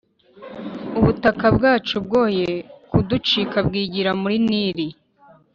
[0.99, 2.49] ubutaka bwacu bwoye
[2.89, 4.87] kuducika bwigira muri nili